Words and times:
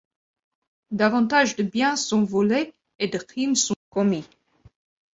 Davantage 1.01 1.55
de 1.57 1.61
biens 1.61 1.95
sont 1.95 2.23
volés 2.23 2.73
et 2.97 3.07
de 3.07 3.19
crimes 3.19 3.53
sont 3.53 3.75
commis. 3.91 4.25